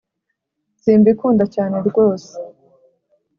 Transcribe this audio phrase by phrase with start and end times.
[0.81, 2.31] simbikunda cyane rwose.